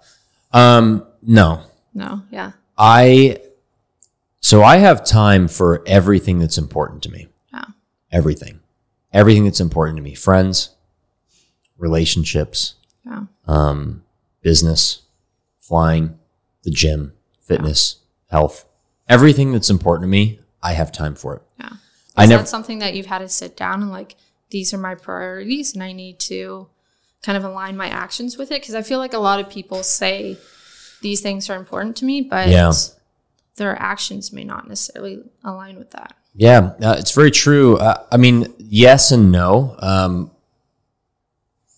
[0.51, 1.63] um, no,
[1.95, 2.51] No, yeah.
[2.77, 3.41] I
[4.39, 7.27] So I have time for everything that's important to me.
[7.51, 7.65] Yeah.
[8.11, 8.58] Everything.
[9.11, 10.13] Everything that's important to me.
[10.15, 10.69] Friends,
[11.77, 13.23] relationships, Yeah.
[13.47, 14.03] um,
[14.41, 15.01] business,
[15.59, 16.17] flying,
[16.63, 17.97] the gym, fitness,
[18.29, 18.65] health.
[19.07, 21.41] Everything that's important to me, I have time for it.
[21.59, 21.67] Yeah.
[21.73, 21.77] Is
[22.15, 24.15] I never that something that you've had to sit down and like,
[24.51, 26.67] these are my priorities and I need to
[27.23, 28.61] kind of align my actions with it?
[28.61, 30.37] Because I feel like a lot of people say
[31.01, 32.71] these things are important to me, but Yeah.
[33.55, 36.15] their actions may not necessarily align with that.
[36.39, 37.75] Yeah, uh, it's very true.
[37.77, 39.75] Uh, I mean, yes and no.
[39.79, 40.31] Um,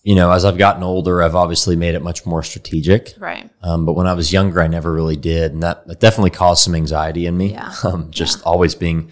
[0.04, 3.16] you know, as I've gotten older, I've obviously made it much more strategic.
[3.18, 3.50] Right.
[3.64, 6.64] Um, but when I was younger, I never really did, and that, that definitely caused
[6.64, 7.54] some anxiety in me.
[7.54, 7.74] Yeah.
[7.84, 9.12] Um, just always being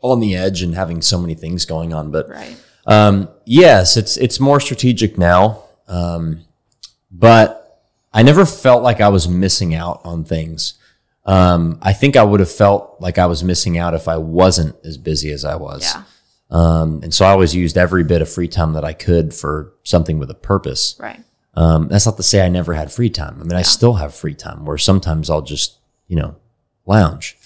[0.00, 2.10] on the edge and having so many things going on.
[2.10, 2.56] But Right.
[2.86, 5.62] um, yes, it's it's more strategic now.
[5.88, 6.44] Um,
[7.10, 7.82] but
[8.14, 10.74] I never felt like I was missing out on things.
[11.26, 14.76] Um, I think I would have felt like I was missing out if I wasn't
[14.84, 15.82] as busy as I was.
[15.82, 16.02] Yeah.
[16.50, 19.72] Um, and so I always used every bit of free time that I could for
[19.82, 20.94] something with a purpose.
[21.00, 21.20] Right.
[21.54, 23.38] Um, that's not to say I never had free time.
[23.40, 26.36] I mean, I still have free time where sometimes I'll just, you know,
[26.86, 27.36] lounge.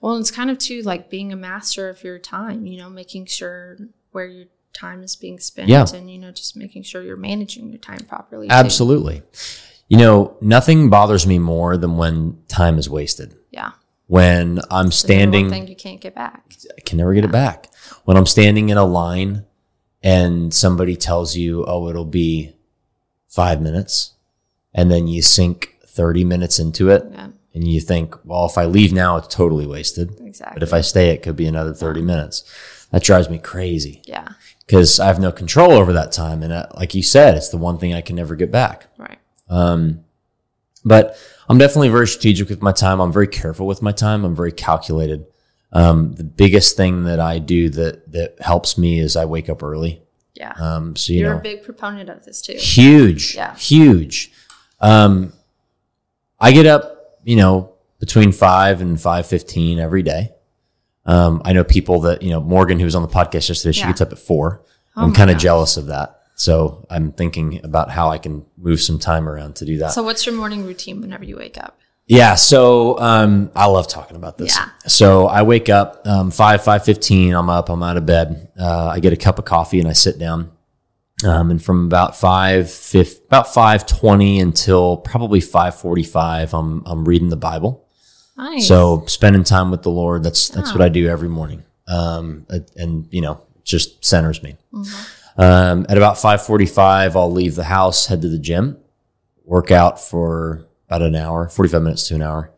[0.00, 3.26] Well, it's kind of too like being a master of your time, you know, making
[3.26, 3.78] sure
[4.12, 4.44] where your
[4.74, 5.86] time is being spent Yeah.
[5.92, 8.46] and, you know, just making sure you're managing your time properly.
[8.48, 8.52] too.
[9.88, 13.34] You know, nothing bothers me more than when time is wasted.
[13.50, 13.72] Yeah.
[14.06, 16.54] When I'm standing, thing you can't get back.
[16.76, 17.68] I can never get it back.
[18.04, 19.44] When I'm standing in a line
[20.02, 22.54] and somebody tells you, oh, it'll be
[23.28, 24.12] five minutes,
[24.74, 27.28] and then you sink 30 minutes into it, Yeah.
[27.54, 30.20] and you think, well, if I leave now, it's totally wasted.
[30.20, 30.54] Exactly.
[30.54, 32.44] But if I stay, it could be another 30 minutes.
[32.90, 34.28] That drives me crazy yeah.
[34.66, 36.42] because I have no control over that time.
[36.42, 38.86] And uh, like you said, it's the one thing I can never get back.
[38.98, 39.18] Right.
[39.48, 40.04] Um,
[40.84, 41.16] but
[41.48, 43.00] I'm definitely very strategic with my time.
[43.00, 44.24] I'm very careful with my time.
[44.24, 45.26] I'm very calculated.
[45.72, 49.62] Um, the biggest thing that I do that that helps me is I wake up
[49.62, 50.02] early.
[50.34, 50.52] Yeah.
[50.58, 52.54] Um, so you You're know, a big proponent of this too.
[52.54, 53.54] huge, Yeah.
[53.56, 54.32] huge.
[54.80, 55.32] Um,
[56.40, 60.32] I get up, you know, between five and five fifteen every day.
[61.06, 63.72] Um, I know people that you know Morgan, who was on the podcast yesterday.
[63.72, 63.88] She Yeah.
[63.88, 64.62] gets up at four.
[64.96, 66.13] Oh I'm kind of jealous of that.
[66.34, 69.92] So I'm thinking about how I can move some time around to do that.
[69.92, 71.78] So what's your morning routine whenever you wake up?
[72.06, 74.54] Yeah, so um, I love talking about this.
[74.56, 74.68] Yeah.
[74.86, 77.32] So I wake up um, five five fifteen.
[77.34, 77.70] I'm up.
[77.70, 78.50] I'm out of bed.
[78.60, 80.50] Uh, I get a cup of coffee and I sit down.
[81.24, 86.82] Um, and from about five fif- about five twenty until probably five forty five, I'm
[86.84, 87.86] I'm reading the Bible.
[88.36, 88.66] Nice.
[88.68, 90.24] So spending time with the Lord.
[90.24, 90.72] That's that's Oh.
[90.74, 91.62] what I do every morning.
[91.88, 94.56] Um, and- you know, just centers me.
[94.74, 95.10] Mm-hmm.
[95.36, 98.78] Um, at about five forty five, I'll leave the house, head to the gym,
[99.44, 102.52] work out for about an hour, forty five minutes to an hour.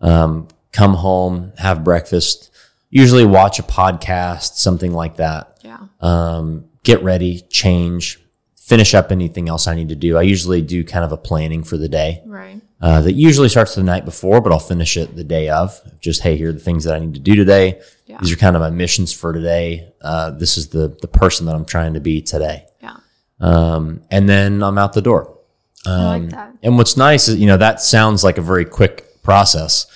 [0.00, 2.50] Um, come home, have breakfast.
[2.90, 5.58] Usually watch a podcast, something like that.
[5.62, 5.78] yeah.
[6.00, 8.18] Um, get ready, change,
[8.68, 10.18] finish up anything else I need to do.
[10.18, 12.60] I usually do kind of a planning for the day Right.
[12.82, 15.80] uh, that usually starts the night before, but I'll finish it the day of.
[16.00, 17.80] Just hey, here are the things that I need to do today.
[18.06, 18.18] Yeah.
[18.20, 19.88] These are kind of my missions for today.
[20.02, 22.66] Uh, this is the the person that I'm trying to be today.
[22.82, 22.96] Yeah.
[23.40, 25.34] Um, and then I'm out the door.
[25.86, 26.52] I Um, like that.
[26.62, 29.86] And what's nice is you know that sounds like a very quick process,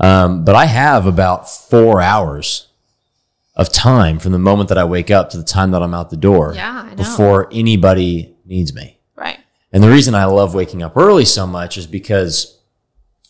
[0.00, 2.68] um, but I have about four hours
[3.54, 6.10] of time from the moment that I wake up to the time that I'm out
[6.10, 8.98] the door Yeah, before anybody needs me.
[9.14, 9.38] Right.
[9.72, 12.58] And the reason I love waking up early so much is because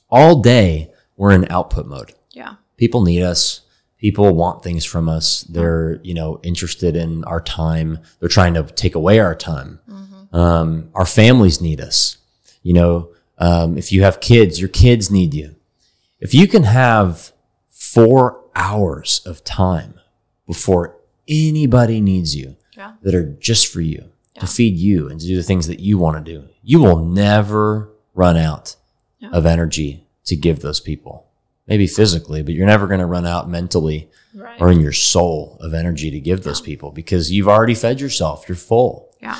[0.09, 2.13] all day we're in output mode.
[2.31, 2.55] Yeah.
[2.77, 3.63] People need us.
[3.99, 5.43] People want things from us.
[5.43, 7.99] They're, you know, interested in our time.
[8.19, 9.81] They're trying to take away our time.
[10.33, 12.17] Um, our families need us.
[12.63, 15.57] You know, um, if you have kids, your kids need you.
[16.21, 17.33] If you can have
[17.71, 19.95] four hours of time
[20.47, 20.97] before
[21.29, 22.93] anybody needs you, Yeah.
[23.03, 24.41] that are just for you Yeah.
[24.43, 26.45] to feed you and to do the things that you want to do.
[26.63, 28.77] You will never run out
[29.21, 29.31] Yeah.
[29.33, 31.27] of energy to give those people.
[31.67, 34.61] Maybe physically, but you're never going to run out mentally Right.
[34.61, 38.45] or in your soul of energy to give those people because you've already fed yourself.
[38.49, 39.11] You're full.
[39.23, 39.39] yeah.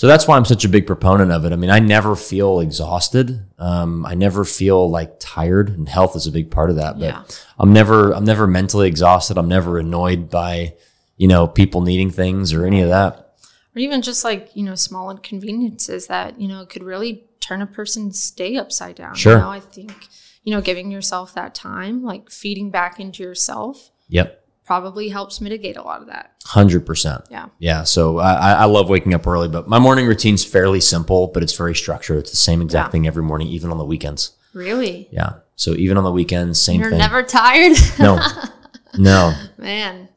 [0.00, 1.52] So that's why I'm such a big proponent of it.
[1.52, 3.44] I mean, I never feel exhausted.
[3.58, 6.94] Um, I never feel like tired, and health is a big part of that.
[6.94, 7.24] But Yeah.
[7.58, 9.36] I'm never, I'm never mentally exhausted.
[9.36, 10.72] I'm never annoyed by,
[11.18, 13.34] you know, people needing things or any of that.
[13.76, 17.66] Or even just like, you know, small inconveniences that, you know, could really turn a
[17.66, 19.16] person's day upside down.
[19.16, 19.34] Sure.
[19.34, 20.08] You know, I think,
[20.44, 24.39] you know, giving yourself that time, like feeding back into yourself Yep,
[24.70, 26.30] probably helps mitigate a lot of that.
[26.44, 27.22] hundred percent.
[27.28, 27.46] Yeah.
[27.58, 27.82] Yeah.
[27.82, 31.42] So I, I I love waking up early, but my morning routine's fairly simple, but
[31.42, 32.18] it's very structured.
[32.18, 32.90] It's the same exact Yeah.
[32.92, 34.30] thing every morning, even on the weekends.
[34.54, 35.08] Really?
[35.10, 35.30] Yeah.
[35.56, 37.00] So even on the weekends, same You're thing.
[37.00, 37.76] never tired?
[37.98, 38.20] no,
[38.96, 39.34] no.
[39.58, 40.08] Man.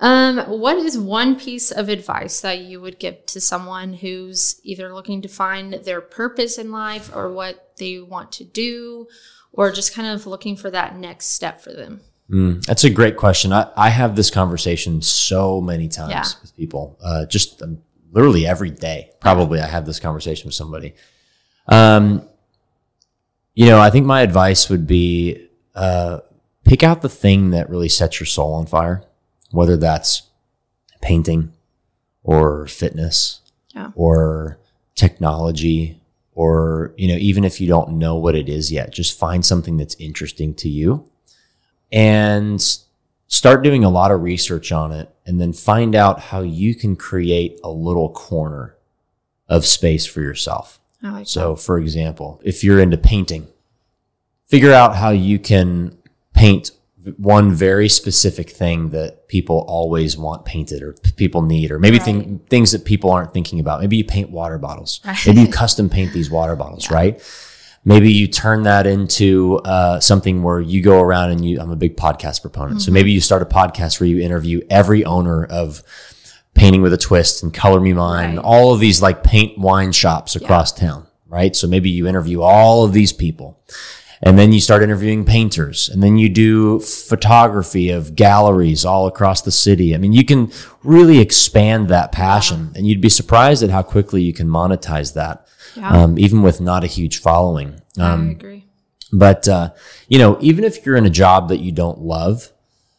[0.00, 4.94] Um, what is one piece of advice that you would give to someone who's either
[4.94, 9.06] looking to find their purpose in life or what they want to do,
[9.52, 12.00] or just kind of looking for that next step for them?
[12.30, 13.52] Mm, that's a great question.
[13.52, 16.24] I, I have this conversation so many times Yeah.
[16.42, 19.10] with people, uh, just um, literally every day.
[19.20, 20.94] Probably I have this conversation with somebody.
[21.66, 22.22] Um,
[23.54, 26.20] you know, I think my advice would be uh,
[26.64, 29.02] pick out the thing that really sets your soul on fire,
[29.50, 30.22] whether that's
[31.02, 31.52] painting
[32.22, 33.40] or fitness
[33.74, 33.90] Yeah.
[33.94, 34.58] or
[34.94, 36.00] technology
[36.32, 39.78] or you know even if you don't know what it is yet just find something
[39.78, 41.09] that's interesting to you
[41.92, 42.60] and
[43.26, 46.96] start doing a lot of research on it and then find out how you can
[46.96, 48.76] create a little corner
[49.48, 53.48] of space for yourself like so, for example, if you're into painting,
[54.48, 55.96] figure out how you can
[56.34, 56.72] paint
[57.16, 62.04] one very specific thing that people always want painted or people need, or maybe Right.
[62.04, 63.80] thing, things that people aren't thinking about.
[63.80, 65.00] Maybe you paint water bottles.
[65.06, 65.16] Right.
[65.26, 67.18] Maybe you custom paint these water bottles, right?
[67.84, 71.58] Maybe you turn that into uh, something where you go around and you.
[71.60, 72.84] I'm a big podcast proponent, Mm-hmm.
[72.84, 75.82] so maybe you start a podcast where you interview every owner of
[76.54, 78.44] painting with a twist and color me mine, Right.
[78.44, 81.56] all of these like paint wine shops across town, right?
[81.56, 83.58] So maybe you interview all of these people
[84.20, 89.40] and then you start interviewing painters and then you do photography of galleries all across
[89.42, 89.94] the city.
[89.94, 90.52] I mean, you can
[90.82, 95.46] really expand that passion and you'd be surprised at how quickly you can monetize that.
[95.76, 95.88] Yeah.
[95.90, 97.80] Um, even with not a huge following.
[97.98, 98.64] Um, I agree.
[99.12, 99.70] but uh,
[100.08, 102.52] you know, even if you're in a job that you don't love,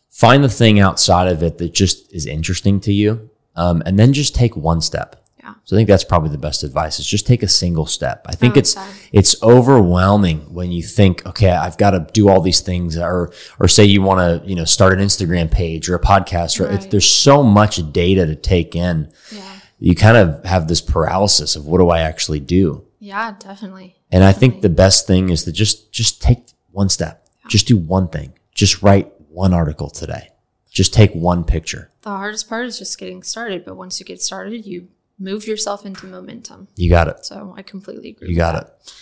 [0.09, 4.13] find the thing outside of it that just is interesting to you, um, and then
[4.13, 5.15] just take one step.
[5.39, 5.53] Yeah.
[5.63, 8.26] So I think that's probably the best advice: is just take a single step.
[8.28, 8.76] I think Oh, it's
[9.11, 13.67] it's overwhelming when you think, okay, I've got to do all these things, or or
[13.67, 16.84] say you want to you know start an Instagram page or a podcast, or it's,
[16.86, 16.91] Right.
[16.91, 19.11] there's so much data to take in.
[19.32, 19.41] Yeah.
[19.82, 22.86] You kind of have this paralysis of what do I actually do?
[23.00, 23.96] Yeah, definitely.
[24.12, 27.28] And I think the best thing is to just just take one step.
[27.48, 28.34] Just do one thing.
[28.54, 30.30] Just write one article today.
[30.70, 31.90] Just take one picture.
[32.04, 35.84] The hardest part is just getting started, but once you get started, you move yourself
[35.84, 36.68] into momentum.
[36.76, 37.26] You got it.
[37.26, 38.30] So I completely agree.
[38.30, 38.78] You got that.
[38.86, 38.94] it.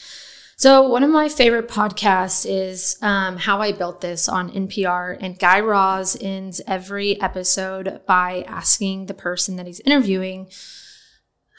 [0.60, 5.18] So, one of my favorite podcasts is um, How I Built This on NPR.
[5.22, 10.50] And Guy Raz ends every episode by asking the person that he's interviewing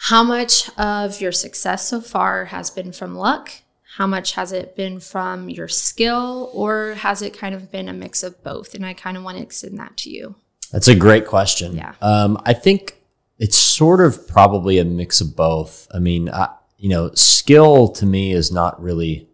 [0.00, 3.50] how much of your success so far has been from luck?
[3.96, 6.50] How much has it been from your skill?
[6.52, 8.74] Or has it kind of been a mix of both?
[8.74, 10.34] And I kind of want to extend that to you.
[10.72, 11.74] That's a great question.
[11.74, 11.94] Yeah.
[12.02, 13.00] Um, I think
[13.38, 15.88] it's sort of probably a mix of both.
[15.94, 16.50] I mean, I,
[16.80, 19.28] you know, skill to me is not really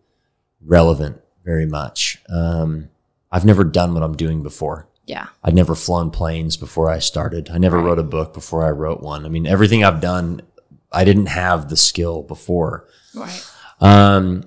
[0.64, 2.18] relevant very much.
[2.28, 2.88] Um,
[3.30, 4.88] I've never done what I'm doing before.
[5.06, 5.26] Yeah.
[5.44, 7.48] I'd never flown planes before I started.
[7.50, 7.84] I never Right.
[7.86, 9.24] wrote a book before I wrote one.
[9.24, 10.42] I mean, everything I've done,
[10.90, 12.88] I didn't have the skill before.
[13.14, 13.46] Right.
[13.80, 14.42] Um,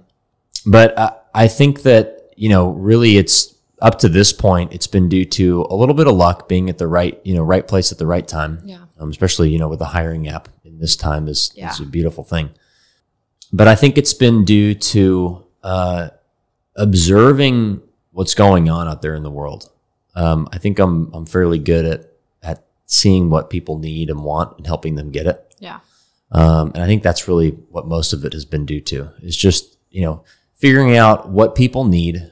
[0.66, 5.08] but I, I think that, you know, really it's up to this point, it's been
[5.08, 7.93] due to a little bit of luck being at the right, you know, right place
[7.93, 8.60] at the right time.
[8.66, 8.80] Yeah.
[9.00, 11.72] Um, especially, you know, with the hiring app in this time is, Yeah.
[11.72, 12.50] is a beautiful thing.
[13.52, 16.10] But I think it's been due to, uh,
[16.76, 17.82] observing
[18.12, 19.70] what's going on out there in the world.
[20.16, 22.10] Um, I think I'm, I'm fairly good at,
[22.41, 25.56] at seeing what people need and want and helping them get it.
[25.60, 25.80] Yeah.
[26.32, 29.36] Um, and I think that's really what most of it has been due to is
[29.36, 30.24] just, you know,
[30.56, 32.32] figuring out what people need,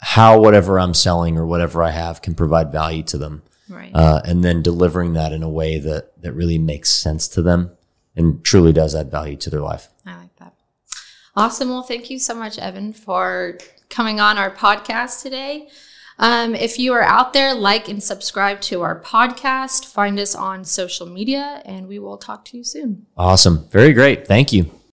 [0.00, 3.42] how whatever I'm selling or whatever I have can provide value to them.
[3.68, 3.90] Right.
[3.94, 7.70] Uh, and then delivering that in a way that, that really makes sense to them
[8.16, 9.88] and truly does add value to their life.
[10.04, 10.27] I like.
[11.38, 11.68] Awesome.
[11.68, 13.58] Well, thank you so much, Evan, for
[13.88, 15.68] coming on our podcast today.
[16.18, 19.86] Um, if you are out there, like and subscribe to our podcast.
[19.86, 23.06] Find us on social media, and we will talk to you soon.
[23.16, 23.68] Awesome.
[23.68, 24.26] Very great.
[24.26, 24.77] Thank you.